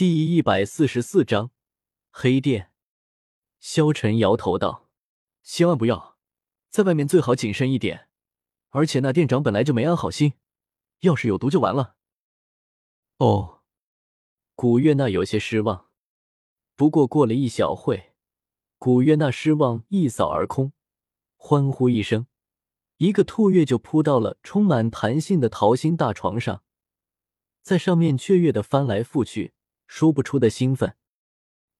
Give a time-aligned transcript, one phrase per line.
[0.00, 1.50] 第一百四十四章
[2.10, 2.72] 黑店。
[3.58, 4.88] 萧晨摇头道
[5.44, 6.16] ：“千万不要，
[6.70, 8.08] 在外面最好谨慎一点。
[8.70, 10.32] 而且那店长本来就没安好心，
[11.00, 11.96] 要是有毒就完了。”
[13.18, 13.60] 哦，
[14.54, 15.90] 古月娜有些失望。
[16.76, 18.14] 不过过了一小会，
[18.78, 20.72] 古月娜失望一扫而空，
[21.36, 22.26] 欢呼一声，
[22.96, 26.62] 一个兔跃就扑到了充满弹性的桃心大床上，
[27.60, 29.52] 在上面雀跃的翻来覆去。
[29.90, 30.96] 说不出的兴奋，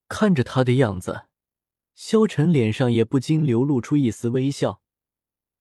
[0.09, 1.27] 看着他的样子，
[1.95, 4.81] 萧晨脸上也不禁流露出一丝微笑。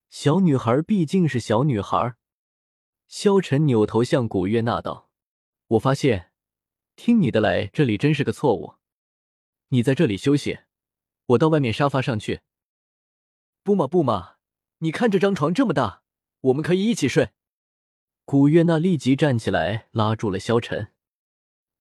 [0.09, 2.17] 小女孩毕竟是小女孩。
[3.07, 5.11] 萧晨扭头向古月娜道
[5.69, 6.33] ：“我发现，
[6.97, 8.75] 听你的来这里真是个错误。
[9.69, 10.59] 你在这里休息，
[11.27, 12.41] 我到外面沙发上去。
[13.63, 14.39] ”“不嘛不嘛，
[14.79, 16.03] 你看这张床这么大，
[16.41, 17.31] 我们可以一起睡。”
[18.27, 20.93] 古月娜立即站起来，拉住了萧晨。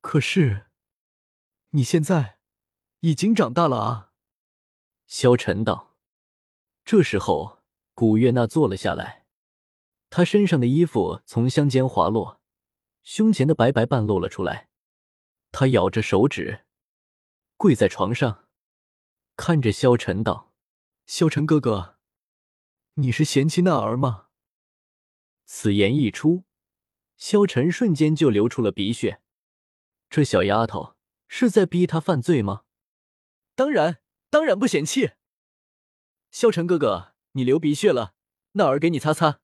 [0.02, 0.68] 可是，
[1.72, 2.40] 你现在
[3.02, 4.14] 已经长大了啊！
[5.08, 5.98] 萧晨道。
[6.86, 7.60] 这时候，
[7.94, 9.28] 古月娜坐了下来，
[10.10, 12.42] 她身上的衣服从香肩滑落，
[13.04, 14.70] 胸前的白白半露了出来。
[15.52, 16.66] 她咬着手指，
[17.58, 18.48] 跪在床上，
[19.36, 20.54] 看着萧晨道
[21.06, 21.98] ：“萧晨哥哥，
[22.96, 24.28] 你是嫌弃那儿吗？”
[25.46, 26.46] 此言一出，
[27.18, 29.22] 萧晨瞬间就流出了鼻血。
[30.10, 30.96] 这小丫头
[31.28, 32.64] 是在逼他犯罪吗？
[33.56, 35.12] 当然，当然不嫌弃。
[36.32, 38.16] 萧晨哥哥，你流鼻血了，
[38.54, 39.40] 那儿给你擦擦。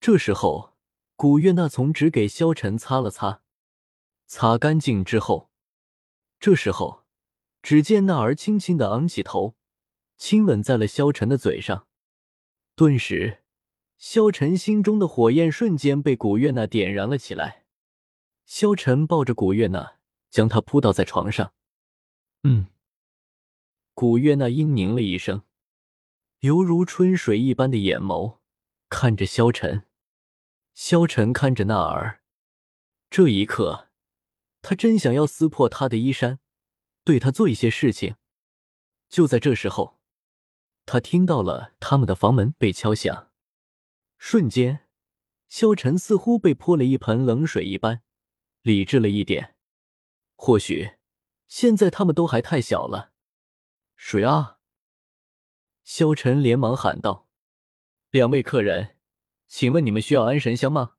[0.00, 0.74] 这时候，
[1.16, 3.42] 古月娜从纸给萧晨擦了擦，
[4.26, 5.50] 擦干净之后，
[6.40, 7.04] 这时候，
[7.62, 9.56] 只见那儿轻轻的昂起头，
[10.16, 11.86] 亲吻在了萧晨的嘴上。
[12.74, 13.42] 顿时，
[13.98, 17.63] 萧晨心中的火焰瞬间被古月娜点燃了起来。
[18.46, 19.96] 萧晨抱着古月娜，
[20.30, 21.54] 将她扑倒在床上。
[22.42, 22.66] 嗯，
[23.94, 25.42] 古月娜嘤咛了一声，
[26.40, 28.38] 犹如春水一般的眼眸
[28.88, 29.86] 看着萧晨。
[30.74, 32.22] 萧晨看着那儿，
[33.08, 33.88] 这一刻，
[34.60, 36.40] 他真想要撕破她的衣衫，
[37.02, 38.16] 对她做一些事情。
[39.08, 39.98] 就在这时候，
[40.84, 43.30] 他听到了他们的房门被敲响，
[44.18, 44.86] 瞬间，
[45.48, 48.02] 萧晨似乎被泼了一盆冷水一般。
[48.64, 49.56] 理智了一点，
[50.36, 50.92] 或许
[51.46, 53.12] 现在他们都还太小了。
[53.94, 54.58] 谁啊？
[55.82, 57.28] 萧晨连忙喊道
[58.08, 58.96] ：“两位客人，
[59.46, 60.94] 请问你们需要安神香吗？”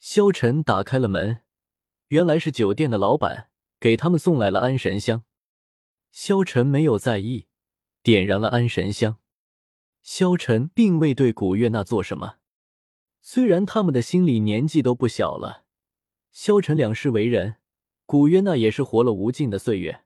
[0.00, 1.44] 萧晨打开了门，
[2.08, 5.22] 原来是酒店的老板给他们送来了安神香。
[6.10, 7.46] 萧晨没有在意，
[8.02, 9.20] 点燃了安神香。
[10.02, 12.38] 萧晨并未对古月娜做什么，
[13.20, 15.66] 虽然他们的心里年纪都不小了。
[16.32, 17.56] 萧晨两世为人，
[18.06, 20.04] 古约娜也是活了无尽的岁月，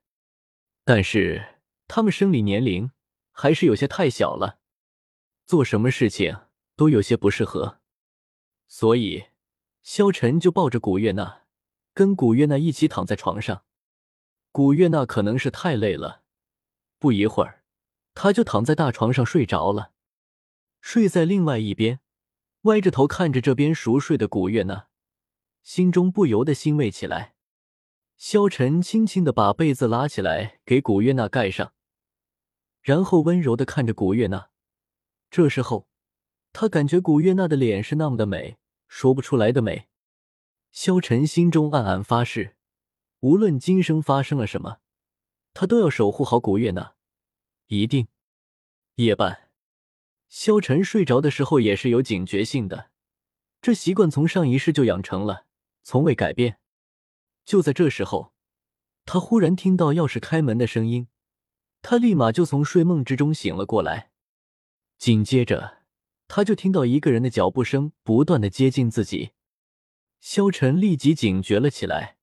[0.82, 2.90] 但是他们生理年龄
[3.30, 4.58] 还是有些太小了，
[5.46, 6.46] 做什么事情
[6.76, 7.80] 都有些不适合，
[8.66, 9.26] 所以
[9.82, 11.42] 萧晨就抱着古月娜，
[11.92, 13.64] 跟古月娜一起躺在床上。
[14.50, 16.22] 古月娜可能是太累了，
[16.98, 17.64] 不一会儿，
[18.14, 19.92] 她就躺在大床上睡着了，
[20.80, 22.00] 睡在另外一边，
[22.62, 24.88] 歪着头看着这边熟睡的古月娜。
[25.64, 27.34] 心中不由得欣慰起来。
[28.16, 31.72] 萧晨轻轻的把被子拉起来给古月娜盖上，
[32.82, 34.50] 然后温柔的看着古月娜。
[35.30, 35.88] 这时候，
[36.52, 39.88] 他感觉古月娜的脸是那么的美，说不出来的美。
[40.70, 42.56] 萧晨心中暗暗发誓，
[43.20, 44.78] 无论今生发生了什么，
[45.54, 46.94] 他都要守护好古月娜，
[47.68, 48.06] 一定。
[48.96, 49.50] 夜半，
[50.28, 52.90] 萧晨睡着的时候也是有警觉性的，
[53.62, 55.46] 这习惯从上一世就养成了。
[55.84, 56.58] 从未改变。
[57.44, 58.32] 就在这时候，
[59.04, 61.06] 他忽然听到钥匙开门的声音，
[61.82, 64.10] 他立马就从睡梦之中醒了过来。
[64.96, 65.82] 紧接着，
[66.26, 69.32] 他就听到一个人的脚步声不断的接近自己。
[70.20, 72.16] 萧晨立即警觉了起来，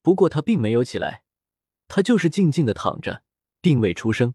[0.00, 1.24] 不过他并没有起来，
[1.86, 3.22] 他就是静静的躺着，
[3.60, 4.34] 并未出声。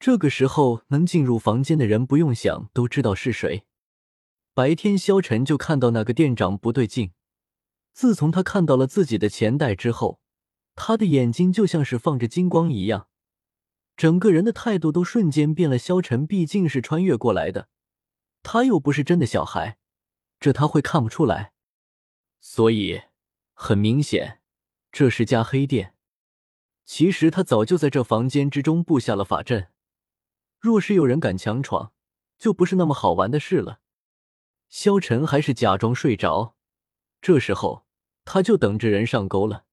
[0.00, 3.64] 这个时候，能进入房间的人不用想都知道是谁。
[4.52, 7.12] 白天，萧晨就看到那个店长不对劲。
[7.96, 10.20] 自从他看到了自己的钱袋之后，
[10.74, 13.08] 他的眼睛就像是放着金光一样，
[13.96, 15.78] 整个人的态度都瞬间变了。
[15.78, 17.70] 萧晨毕竟是穿越过来的，
[18.42, 19.78] 他又不是真的小孩，
[20.38, 21.54] 这他会看不出来。
[22.38, 23.00] 所以
[23.54, 24.42] 很明显，
[24.92, 25.94] 这是家黑店。
[26.84, 29.68] 其实他早就在这房间之中布下了法阵，
[30.58, 31.94] 若是有人敢强闯，
[32.36, 33.80] 就不是那么好玩的事了。
[34.68, 36.56] 萧晨还是假装睡着，
[37.22, 37.85] 这时候。
[38.26, 39.64] 他就等着人上钩了。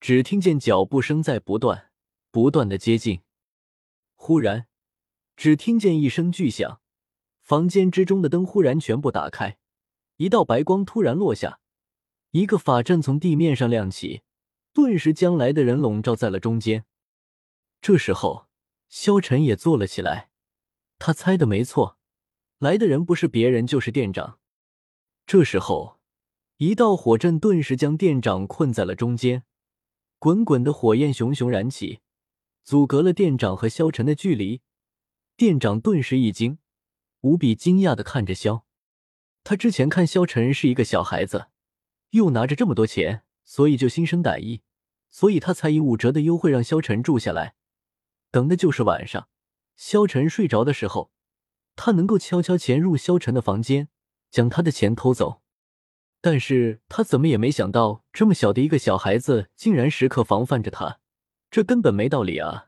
[0.00, 1.90] 只听见脚步声在不断、
[2.30, 3.22] 不断的接近。
[4.14, 4.66] 忽然，
[5.36, 6.80] 只听见一声巨响，
[7.40, 9.58] 房间之中的灯忽然全部打开，
[10.16, 11.60] 一道白光突然落下，
[12.32, 14.22] 一个法阵从地面上亮起，
[14.72, 16.84] 顿时将来的人笼罩在了中间。
[17.80, 18.48] 这时候，
[18.88, 20.30] 萧晨也坐了起来，
[20.98, 21.98] 他猜的没错，
[22.58, 24.40] 来的人不是别人，就是店长。
[25.26, 25.99] 这时候，
[26.60, 29.44] 一道火阵顿时将店长困在了中间，
[30.18, 32.00] 滚滚的火焰熊熊燃起。
[32.64, 34.60] 阻隔了店长和萧晨的距离，
[35.38, 36.58] 店长顿时一惊，
[37.22, 38.66] 无比惊讶的看着萧。
[39.42, 41.46] 他之前看萧晨是一个小孩子，
[42.10, 44.60] 又拿着这么多钱，所以就心生歹意，
[45.08, 47.54] 所以他才以五折的优惠让萧晨住下来，
[48.30, 49.30] 等的就是晚上
[49.76, 51.10] 萧晨睡着的时候，
[51.74, 53.88] 他能够悄悄潜入萧晨的房间，
[54.30, 55.39] 将他的钱偷走。
[56.22, 60.98] 但是他怎么也没想到，这么小的一个小孩子，竟然时刻防范着他。
[61.50, 62.66] 这根本没道理啊！